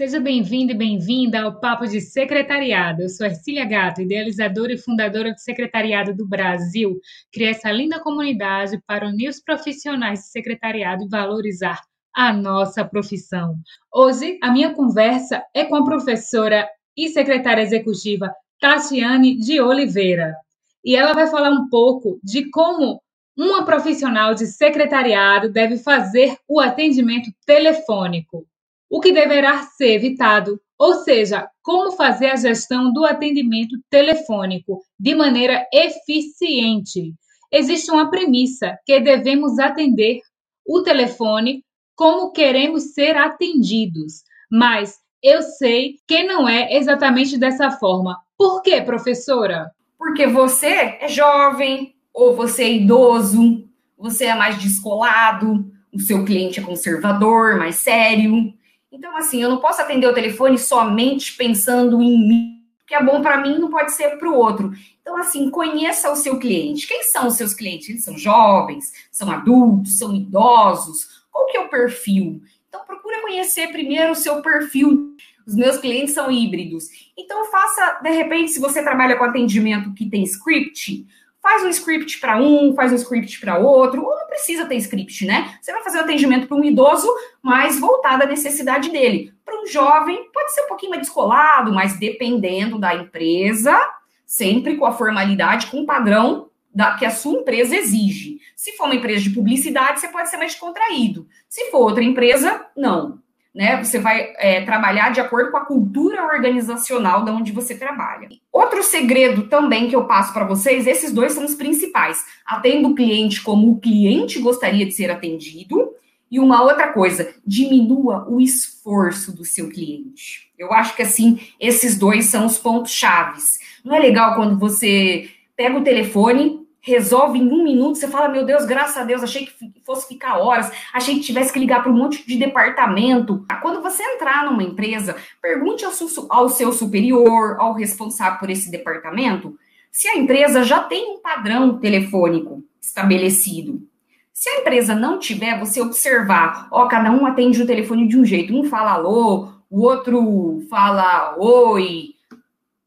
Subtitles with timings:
[0.00, 3.02] Seja bem-vindo e bem-vinda ao Papo de Secretariado.
[3.02, 6.98] Eu sou Ercília Gato, idealizadora e fundadora do Secretariado do Brasil.
[7.30, 11.82] Criei essa linda comunidade para unir os profissionais de secretariado e valorizar
[12.16, 13.56] a nossa profissão.
[13.92, 20.34] Hoje, a minha conversa é com a professora e secretária executiva Tatiane de Oliveira.
[20.82, 23.02] E ela vai falar um pouco de como
[23.36, 28.46] uma profissional de secretariado deve fazer o atendimento telefônico
[28.90, 35.14] o que deverá ser evitado, ou seja, como fazer a gestão do atendimento telefônico de
[35.14, 37.14] maneira eficiente.
[37.52, 40.20] Existe uma premissa que devemos atender
[40.66, 48.16] o telefone como queremos ser atendidos, mas eu sei que não é exatamente dessa forma.
[48.38, 49.70] Por quê, professora?
[49.98, 53.68] Porque você é jovem ou você é idoso,
[53.98, 58.52] você é mais descolado, o seu cliente é conservador, mais sério.
[58.92, 62.60] Então, assim, eu não posso atender o telefone somente pensando em mim.
[62.82, 64.72] O que é bom para mim não pode ser para o outro.
[65.00, 66.88] Então, assim, conheça o seu cliente.
[66.88, 67.88] Quem são os seus clientes?
[67.88, 71.24] Eles são jovens, são adultos, são idosos?
[71.30, 72.42] Qual que é o perfil?
[72.68, 75.14] Então, procura conhecer primeiro o seu perfil.
[75.46, 76.84] Os meus clientes são híbridos.
[77.16, 81.06] Então, faça, de repente, se você trabalha com atendimento que tem script,
[81.40, 85.58] faz um script para um, faz um script para outro, ou precisa ter script, né?
[85.60, 87.06] Você vai fazer um atendimento para um idoso,
[87.42, 89.34] mais voltado à necessidade dele.
[89.44, 93.78] Para um jovem, pode ser um pouquinho mais descolado, mas dependendo da empresa,
[94.24, 98.38] sempre com a formalidade, com o padrão da, que a sua empresa exige.
[98.56, 101.28] Se for uma empresa de publicidade, você pode ser mais contraído.
[101.48, 103.19] Se for outra empresa, não
[103.54, 103.82] né?
[103.82, 108.28] Você vai é, trabalhar de acordo com a cultura organizacional da onde você trabalha.
[108.52, 112.24] Outro segredo também que eu passo para vocês, esses dois são os principais.
[112.46, 115.94] Atenda o cliente como o cliente gostaria de ser atendido.
[116.30, 120.48] E uma outra coisa, diminua o esforço do seu cliente.
[120.56, 123.58] Eu acho que assim, esses dois são os pontos chaves.
[123.84, 128.44] Não é legal quando você pega o telefone, resolve em um minuto, você fala, meu
[128.44, 129.52] Deus, graças a Deus, achei que
[129.84, 133.44] fosse ficar horas, achei que tivesse que ligar para um monte de departamento.
[133.60, 135.92] Quando você entrar numa empresa, pergunte ao,
[136.30, 139.58] ao seu superior, ao responsável por esse departamento,
[139.92, 143.86] se a empresa já tem um padrão telefônico estabelecido.
[144.32, 148.24] Se a empresa não tiver, você observar, ó, cada um atende o telefone de um
[148.24, 152.14] jeito, um fala alô, o outro fala oi.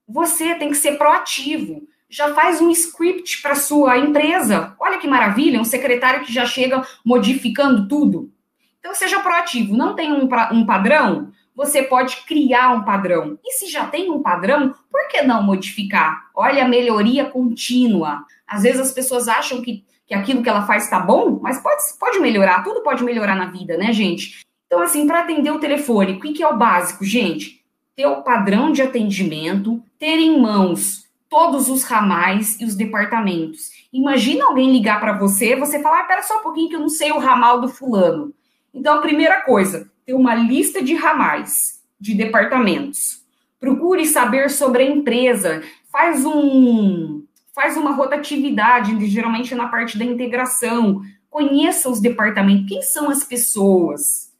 [0.08, 4.76] Você tem que ser proativo já faz um script para sua empresa.
[4.80, 8.32] Olha que maravilha, um secretário que já chega modificando tudo.
[8.80, 9.76] Então, seja proativo.
[9.76, 11.32] Não tem um, um padrão?
[11.56, 13.40] Você pode criar um padrão.
[13.44, 16.30] E se já tem um padrão, por que não modificar?
[16.36, 18.24] Olha a melhoria contínua.
[18.46, 21.82] Às vezes as pessoas acham que, que aquilo que ela faz está bom, mas pode,
[22.00, 22.64] pode melhorar.
[22.64, 24.40] Tudo pode melhorar na vida, né, gente?
[24.68, 27.64] Então, assim, para atender o telefone, o que é o básico, gente?
[27.96, 33.72] Ter o padrão de atendimento, ter em mãos todos os ramais e os departamentos.
[33.92, 36.90] Imagina alguém ligar para você, você falar, ah, pera só um pouquinho que eu não
[36.90, 38.32] sei o ramal do fulano.
[38.72, 43.24] Então, a primeira coisa, ter uma lista de ramais, de departamentos.
[43.60, 45.64] Procure saber sobre a empresa.
[45.92, 47.24] Faz um
[47.56, 51.02] faz uma rotatividade, geralmente na parte da integração.
[51.32, 54.32] Conheça os departamentos, quem são as pessoas.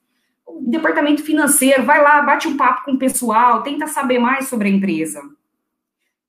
[0.46, 4.68] O departamento financeiro, vai lá, bate um papo com o pessoal, tenta saber mais sobre
[4.68, 5.24] a empresa.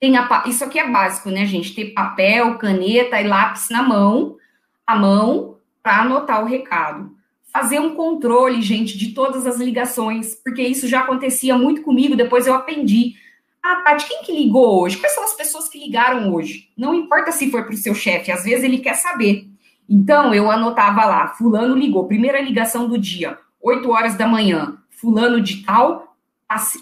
[0.04, 1.74] Tem a, isso aqui é básico, né, gente?
[1.74, 4.36] Ter papel, caneta e lápis na mão,
[4.86, 7.10] a mão, para anotar o recado.
[7.50, 12.46] Fazer um controle, gente, de todas as ligações, porque isso já acontecia muito comigo, depois
[12.46, 13.14] eu aprendi.
[13.62, 14.98] Ah, Tati, quem que ligou hoje?
[14.98, 16.68] Quais são as pessoas que ligaram hoje?
[16.76, 19.48] Não importa se foi para o seu chefe, às vezes ele quer saber.
[19.88, 25.40] Então, eu anotava lá, fulano ligou, primeira ligação do dia, 8 horas da manhã, fulano
[25.40, 26.13] de tal,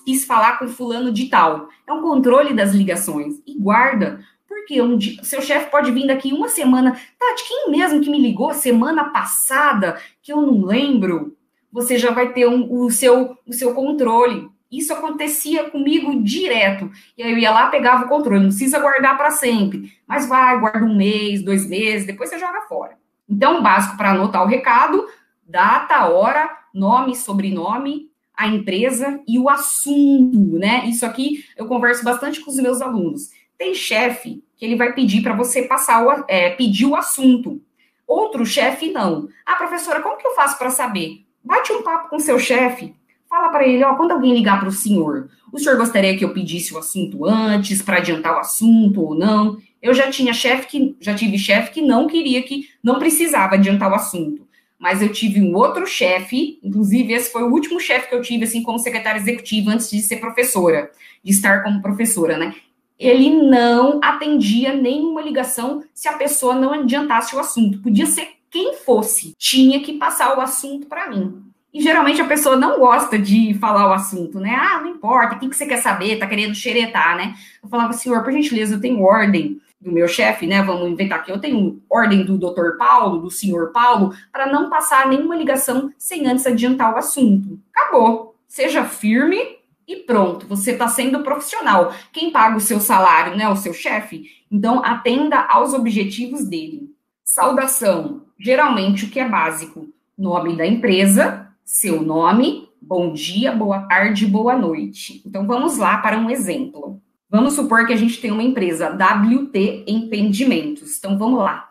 [0.04, 1.68] quis falar com fulano de tal.
[1.86, 3.34] É um controle das ligações.
[3.46, 6.92] E guarda, porque um dia, seu chefe pode vir daqui uma semana.
[6.92, 11.36] Tati, quem mesmo que me ligou semana passada, que eu não lembro?
[11.72, 14.50] Você já vai ter um, o, seu, o seu controle.
[14.70, 16.90] Isso acontecia comigo direto.
[17.16, 18.40] E aí eu ia lá, pegava o controle.
[18.40, 19.92] Não precisa guardar para sempre.
[20.06, 22.96] Mas vai, guarda um mês, dois meses, depois você joga fora.
[23.28, 25.06] Então, básico para anotar o recado,
[25.46, 28.11] data, hora, nome, sobrenome,
[28.42, 30.84] a empresa e o assunto, né?
[30.86, 33.30] Isso aqui eu converso bastante com os meus alunos.
[33.56, 37.62] Tem chefe que ele vai pedir para você passar o, é, pedir o assunto.
[38.06, 39.28] Outro chefe não.
[39.46, 41.24] Ah, professora, como que eu faço para saber?
[41.42, 42.94] Bate um papo com seu chefe.
[43.28, 46.34] Fala para ele, ó, quando alguém ligar para o senhor, o senhor gostaria que eu
[46.34, 49.56] pedisse o assunto antes para adiantar o assunto ou não?
[49.80, 53.90] Eu já tinha chefe que já tive chefe que não queria que não precisava adiantar
[53.90, 54.46] o assunto.
[54.82, 58.42] Mas eu tive um outro chefe, inclusive esse foi o último chefe que eu tive,
[58.42, 60.90] assim, como secretária executiva, antes de ser professora,
[61.22, 62.52] de estar como professora, né?
[62.98, 67.80] Ele não atendia nenhuma ligação se a pessoa não adiantasse o assunto.
[67.80, 71.40] Podia ser quem fosse, tinha que passar o assunto para mim.
[71.72, 74.52] E geralmente a pessoa não gosta de falar o assunto, né?
[74.52, 76.18] Ah, não importa, o que, você quer saber?
[76.18, 77.34] Tá querendo xeretar, né?
[77.62, 80.62] Eu falava, senhor, por gentileza, eu tenho ordem do meu chefe, né?
[80.62, 81.30] Vamos inventar aqui.
[81.30, 86.26] Eu tenho ordem do doutor Paulo, do senhor Paulo, para não passar nenhuma ligação sem
[86.26, 87.58] antes adiantar o assunto.
[87.74, 88.36] Acabou.
[88.46, 89.38] Seja firme
[89.86, 90.46] e pronto.
[90.46, 91.92] Você está sendo profissional.
[92.12, 93.48] Quem paga o seu salário, né?
[93.48, 94.24] O seu chefe.
[94.50, 96.94] Então, atenda aos objetivos dele.
[97.24, 98.22] Saudação.
[98.38, 99.88] Geralmente, o que é básico?
[100.16, 105.22] Nome da empresa, seu nome, bom dia, boa tarde, boa noite.
[105.26, 107.00] Então, vamos lá para um exemplo.
[107.32, 110.98] Vamos supor que a gente tem uma empresa, WT Empreendimentos.
[110.98, 111.70] Então vamos lá.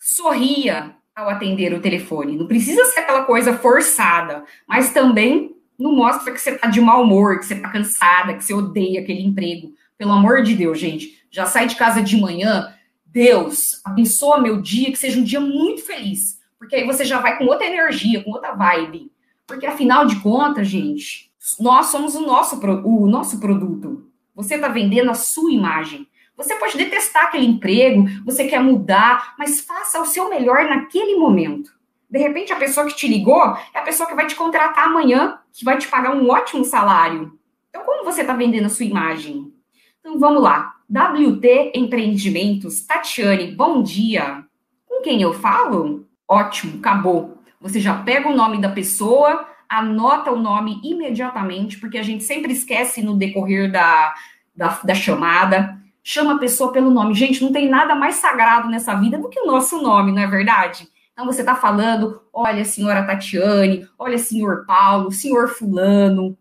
[0.00, 2.38] Sorria ao atender o telefone.
[2.38, 7.02] Não precisa ser aquela coisa forçada, mas também não mostra que você está de mau
[7.02, 9.74] humor, que você está cansada, que você odeia aquele emprego.
[9.98, 11.22] Pelo amor de Deus, gente.
[11.30, 12.72] Já sai de casa de manhã.
[13.04, 16.40] Deus, abençoa meu dia, que seja um dia muito feliz.
[16.58, 19.12] Porque aí você já vai com outra energia, com outra vibe.
[19.46, 21.30] Porque afinal de contas, gente,
[21.60, 24.07] nós somos o nosso, o nosso produto.
[24.38, 26.06] Você está vendendo a sua imagem.
[26.36, 31.72] Você pode detestar aquele emprego, você quer mudar, mas faça o seu melhor naquele momento.
[32.08, 33.42] De repente, a pessoa que te ligou
[33.74, 37.36] é a pessoa que vai te contratar amanhã, que vai te pagar um ótimo salário.
[37.68, 39.52] Então, como você está vendendo a sua imagem?
[39.98, 40.72] Então, vamos lá.
[40.88, 44.44] WT Empreendimentos, Tatiane, bom dia.
[44.86, 46.06] Com quem eu falo?
[46.28, 47.38] Ótimo, acabou.
[47.60, 52.52] Você já pega o nome da pessoa, anota o nome imediatamente, porque a gente sempre
[52.52, 54.14] esquece no decorrer da,
[54.56, 55.78] da, da chamada.
[56.02, 57.14] Chama a pessoa pelo nome.
[57.14, 60.26] Gente, não tem nada mais sagrado nessa vida do que o nosso nome, não é
[60.26, 60.88] verdade?
[61.12, 66.38] Então você está falando, olha, senhora Tatiane, olha, senhor Paulo, senhor Fulano.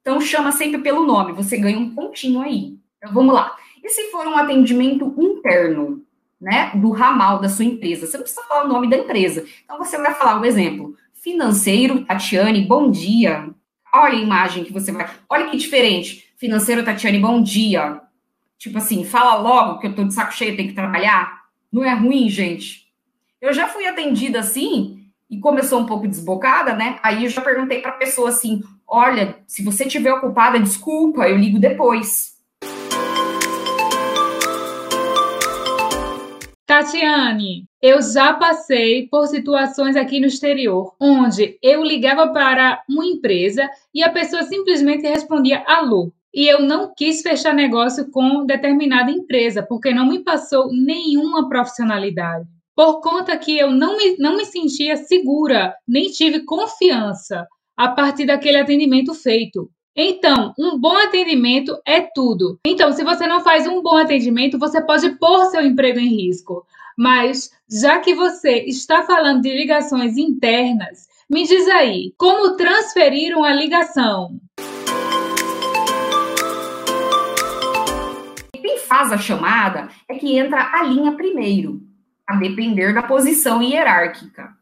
[0.00, 2.76] Então chama sempre pelo nome, você ganha um pontinho aí.
[2.98, 3.54] Então vamos lá.
[3.82, 6.02] E se for um atendimento interno,
[6.40, 8.06] né, do ramal da sua empresa?
[8.06, 9.44] Você não precisa falar o nome da empresa.
[9.64, 13.48] Então você vai falar um exemplo financeiro, Tatiane, bom dia.
[13.94, 15.08] Olha a imagem que você vai.
[15.28, 16.32] Olha que diferente.
[16.36, 18.00] Financeiro, Tatiane, bom dia.
[18.58, 21.42] Tipo assim, fala logo que eu tô de saco cheio, tenho que trabalhar.
[21.70, 22.88] Não é ruim, gente.
[23.40, 26.98] Eu já fui atendida assim e começou um pouco desbocada, né?
[27.02, 31.36] Aí eu já perguntei para a pessoa assim: olha, se você estiver ocupada, desculpa, eu
[31.36, 32.31] ligo depois.
[36.72, 43.68] Tatiane, eu já passei por situações aqui no exterior, onde eu ligava para uma empresa
[43.94, 46.10] e a pessoa simplesmente respondia alô.
[46.32, 52.48] E eu não quis fechar negócio com determinada empresa, porque não me passou nenhuma profissionalidade.
[52.74, 57.46] Por conta que eu não me, não me sentia segura, nem tive confiança
[57.76, 59.70] a partir daquele atendimento feito.
[59.94, 62.58] Então, um bom atendimento é tudo.
[62.66, 66.66] Então, se você não faz um bom atendimento, você pode pôr seu emprego em risco.
[66.96, 73.52] Mas, já que você está falando de ligações internas, me diz aí, como transferir uma
[73.52, 74.40] ligação?
[78.54, 81.82] Quem faz a chamada é que entra a linha primeiro,
[82.26, 84.56] a depender da posição hierárquica.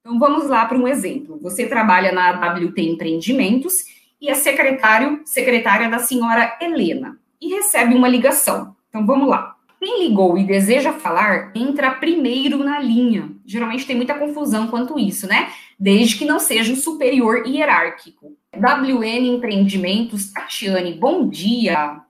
[0.00, 1.38] Então, vamos lá para um exemplo.
[1.42, 3.91] Você trabalha na WT Empreendimentos
[4.22, 8.76] e é secretário, secretária da senhora Helena, e recebe uma ligação.
[8.88, 9.56] Então vamos lá.
[9.80, 13.32] Quem ligou e deseja falar, entra primeiro na linha.
[13.44, 15.52] Geralmente tem muita confusão quanto isso, né?
[15.76, 18.36] Desde que não seja um superior hierárquico.
[18.54, 22.00] WN Empreendimentos, Tatiane, bom dia.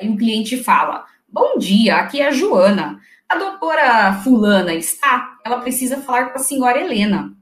[0.00, 2.98] Aí o cliente fala: Bom dia, aqui é a Joana.
[3.28, 5.36] A doutora Fulana está?
[5.44, 7.36] Ela precisa falar com a senhora Helena.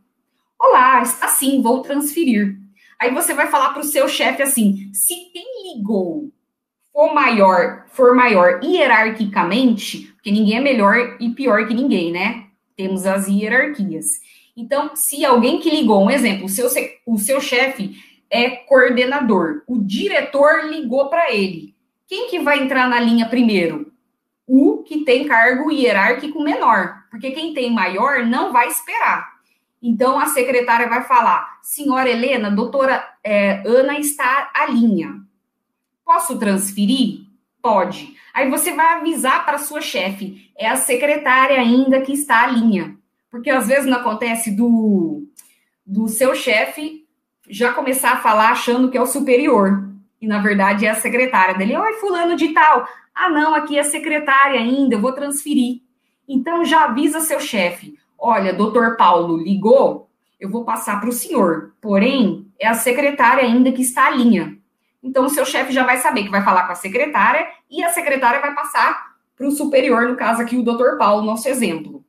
[0.58, 2.65] Olá, está sim, vou transferir.
[3.00, 6.30] Aí você vai falar para o seu chefe assim: se quem ligou
[6.92, 12.46] for maior, for maior hierarquicamente, porque ninguém é melhor e pior que ninguém, né?
[12.74, 14.06] Temos as hierarquias.
[14.56, 16.68] Então, se alguém que ligou, um exemplo, o seu,
[17.06, 17.96] o seu chefe
[18.30, 21.74] é coordenador, o diretor ligou para ele.
[22.08, 23.92] Quem que vai entrar na linha primeiro?
[24.46, 29.35] O que tem cargo hierárquico menor, porque quem tem maior não vai esperar.
[29.88, 35.20] Então, a secretária vai falar: Senhora Helena, doutora é, Ana está à linha.
[36.04, 37.20] Posso transferir?
[37.62, 38.16] Pode.
[38.34, 42.96] Aí você vai avisar para sua chefe: é a secretária ainda que está à linha.
[43.30, 45.24] Porque às vezes não acontece do,
[45.86, 47.06] do seu chefe
[47.48, 49.88] já começar a falar achando que é o superior.
[50.20, 51.76] E na verdade é a secretária dele.
[51.76, 52.88] Oi, fulano de tal.
[53.14, 55.80] Ah, não, aqui é secretária ainda, eu vou transferir.
[56.28, 60.08] Então já avisa seu chefe olha, doutor Paulo ligou,
[60.38, 61.74] eu vou passar para o senhor.
[61.80, 64.56] Porém, é a secretária ainda que está à linha.
[65.02, 67.90] Então, o seu chefe já vai saber que vai falar com a secretária e a
[67.90, 72.04] secretária vai passar para o superior, no caso aqui, o doutor Paulo, nosso exemplo.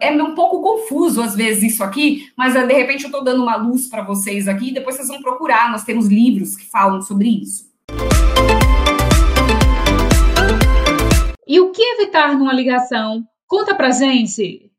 [0.00, 3.56] É um pouco confuso, às vezes, isso aqui, mas de repente eu estou dando uma
[3.56, 7.68] luz para vocês aqui, depois vocês vão procurar, nós temos livros que falam sobre isso.
[11.46, 13.24] E o que evitar numa ligação?
[13.48, 14.70] Conta pra gente!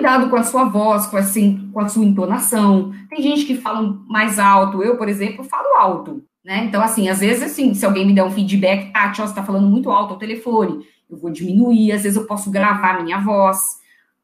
[0.00, 2.90] Cuidado com a sua voz, com a, assim, com a sua entonação.
[3.10, 4.82] Tem gente que fala mais alto.
[4.82, 6.24] Eu, por exemplo, falo alto.
[6.42, 6.64] Né?
[6.64, 9.44] Então, assim, às vezes, assim, se alguém me der um feedback, ah, tia, você está
[9.44, 13.58] falando muito alto ao telefone, eu vou diminuir, às vezes eu posso gravar minha voz,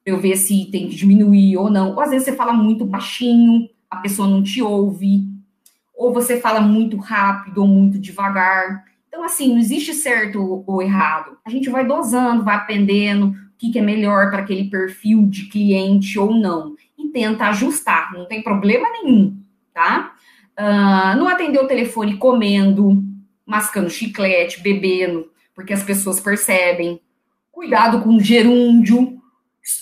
[0.07, 1.93] eu ver se tem que diminuir ou não.
[1.93, 5.29] Ou às vezes você fala muito baixinho, a pessoa não te ouve,
[5.95, 8.83] ou você fala muito rápido ou muito devagar.
[9.09, 11.37] Então, assim, não existe certo ou errado.
[11.45, 16.19] A gente vai dosando, vai aprendendo, que, que é melhor para aquele perfil de cliente
[16.19, 16.75] ou não.
[16.99, 19.39] E tenta ajustar, não tem problema nenhum,
[19.73, 20.15] tá?
[20.59, 23.03] Uh, não atender o telefone comendo,
[23.45, 27.01] mascando chiclete, bebendo, porque as pessoas percebem.
[27.53, 29.21] Cuidado com gerúndio.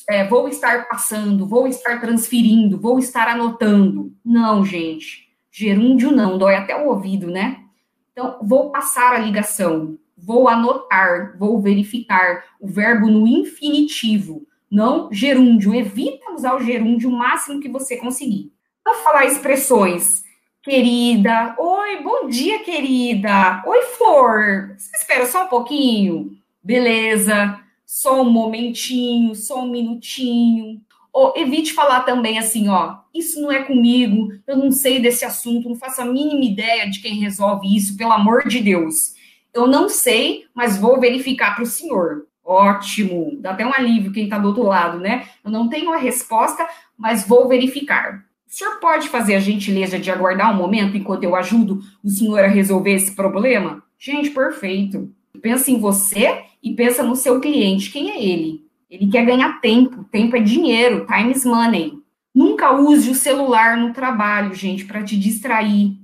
[0.08, 4.12] É, vou estar passando, vou estar transferindo, vou estar anotando.
[4.24, 5.28] Não, gente.
[5.50, 7.60] Gerúndio não, dói até o ouvido, né?
[8.12, 15.74] Então, vou passar a ligação vou anotar, vou verificar o verbo no infinitivo, não gerúndio.
[15.74, 18.52] Evita usar o gerúndio o máximo que você conseguir.
[18.84, 20.22] Vou falar expressões.
[20.62, 23.62] Querida, oi, bom dia, querida.
[23.66, 24.74] Oi, Flor.
[24.78, 26.36] Você espera só um pouquinho?
[26.62, 27.60] Beleza.
[27.84, 30.80] Só um momentinho, só um minutinho.
[31.12, 35.68] Ou evite falar também assim, ó, isso não é comigo, eu não sei desse assunto,
[35.68, 39.13] não faço a mínima ideia de quem resolve isso, pelo amor de Deus.
[39.54, 42.26] Eu não sei, mas vou verificar para o senhor.
[42.44, 45.28] Ótimo, dá até um alívio quem está do outro lado, né?
[45.44, 46.66] Eu não tenho a resposta,
[46.98, 48.24] mas vou verificar.
[48.46, 52.40] O senhor pode fazer a gentileza de aguardar um momento enquanto eu ajudo o senhor
[52.40, 53.82] a resolver esse problema?
[53.98, 55.10] Gente, perfeito.
[55.40, 57.90] Pensa em você e pensa no seu cliente.
[57.90, 58.64] Quem é ele?
[58.90, 60.04] Ele quer ganhar tempo.
[60.04, 61.98] Tempo é dinheiro, time is money.
[62.34, 65.96] Nunca use o celular no trabalho, gente, para te distrair.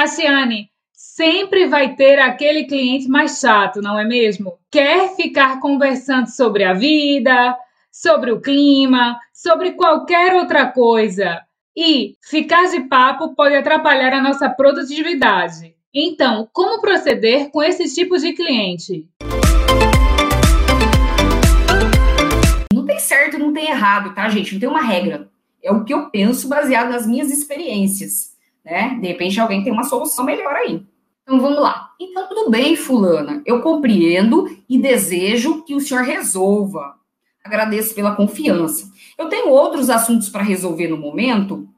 [0.00, 4.56] Tassiane, sempre vai ter aquele cliente mais chato, não é mesmo?
[4.70, 7.54] Quer ficar conversando sobre a vida,
[7.92, 11.42] sobre o clima, sobre qualquer outra coisa.
[11.76, 15.74] E ficar de papo pode atrapalhar a nossa produtividade.
[15.92, 19.06] Então, como proceder com esse tipo de cliente?
[22.72, 24.54] Não tem certo, não tem errado, tá, gente?
[24.54, 25.28] Não tem uma regra.
[25.62, 28.29] É o que eu penso baseado nas minhas experiências
[28.64, 28.98] né?
[29.00, 30.84] De repente alguém tem uma solução melhor aí.
[31.22, 31.90] Então vamos lá.
[32.00, 33.42] Então tudo bem, fulana.
[33.46, 36.96] Eu compreendo e desejo que o senhor resolva.
[37.44, 38.90] Agradeço pela confiança.
[39.16, 41.68] Eu tenho outros assuntos para resolver no momento.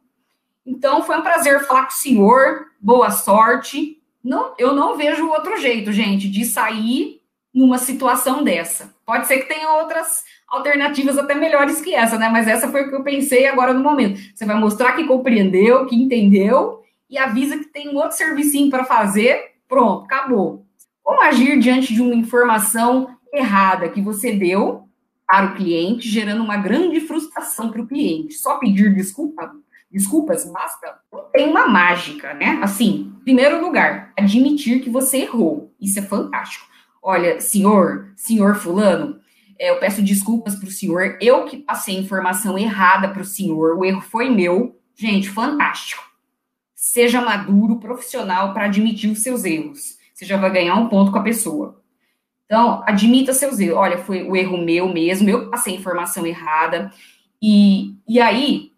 [0.65, 2.67] Então foi um prazer falar com o senhor.
[2.81, 4.01] Boa sorte.
[4.23, 7.21] Não, eu não vejo outro jeito, gente, de sair
[7.53, 8.92] numa situação dessa.
[9.05, 12.29] Pode ser que tenha outras alternativas até melhores que essa, né?
[12.29, 14.21] Mas essa foi o que eu pensei agora no momento.
[14.35, 18.85] Você vai mostrar que compreendeu, que entendeu e avisa que tem um outro servicinho para
[18.85, 19.53] fazer.
[19.69, 20.67] Pronto, acabou.
[21.03, 24.85] Como agir diante de uma informação errada que você deu
[25.27, 28.35] para o cliente, gerando uma grande frustração para o cliente?
[28.35, 29.53] Só pedir desculpa?
[29.91, 30.99] Desculpas, basta?
[31.13, 32.59] Não tem uma mágica, né?
[32.63, 35.71] Assim, primeiro lugar, admitir que você errou.
[35.81, 36.72] Isso é fantástico.
[37.03, 39.21] Olha, senhor, senhor fulano,
[39.59, 43.77] é, eu peço desculpas para o senhor, eu que passei informação errada para o senhor,
[43.77, 44.79] o erro foi meu.
[44.95, 46.03] Gente, fantástico.
[46.75, 49.99] Seja maduro, profissional para admitir os seus erros.
[50.15, 51.83] Você já vai ganhar um ponto com a pessoa.
[52.45, 53.79] Então, admita seus erros.
[53.79, 56.93] Olha, foi o erro meu mesmo, eu passei informação errada.
[57.41, 58.73] E, e aí,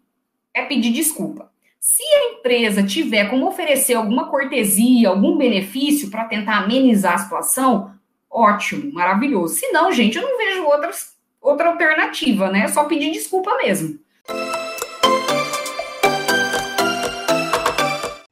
[0.53, 1.51] é pedir desculpa.
[1.79, 7.94] Se a empresa tiver como oferecer alguma cortesia, algum benefício para tentar amenizar a situação,
[8.35, 9.55] ótimo, maravilhoso.
[9.55, 12.65] Se não, gente, eu não vejo outras, outra alternativa, né?
[12.65, 13.97] É só pedir desculpa mesmo.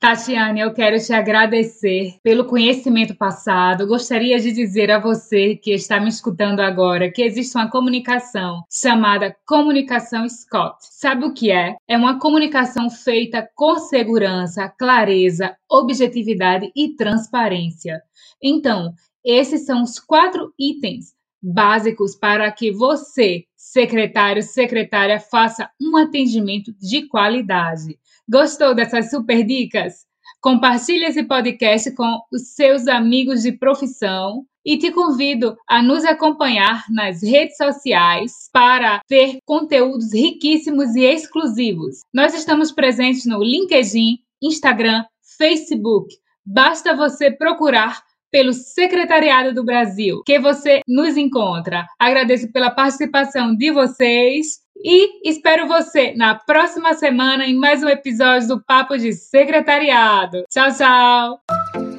[0.03, 3.87] Tatiane, eu quero te agradecer pelo conhecimento passado.
[3.87, 9.33] Gostaria de dizer a você que está me escutando agora que existe uma comunicação chamada
[9.47, 10.75] comunicação Scott.
[10.81, 11.77] Sabe o que é?
[11.87, 18.01] É uma comunicação feita com segurança, clareza, objetividade e transparência.
[18.41, 26.73] Então, esses são os quatro itens básicos para que você, secretário, secretária, faça um atendimento
[26.79, 27.99] de qualidade.
[28.29, 30.05] Gostou dessas super dicas?
[30.39, 36.85] Compartilhe esse podcast com os seus amigos de profissão e te convido a nos acompanhar
[36.89, 42.01] nas redes sociais para ver conteúdos riquíssimos e exclusivos.
[42.13, 45.03] Nós estamos presentes no LinkedIn, Instagram,
[45.37, 46.15] Facebook.
[46.45, 48.01] Basta você procurar
[48.33, 51.85] pelo Secretariado do Brasil que você nos encontra.
[51.99, 58.47] Agradeço pela participação de vocês e espero você na próxima semana em mais um episódio
[58.47, 60.43] do Papo de Secretariado.
[60.49, 61.92] Tchau, tchau!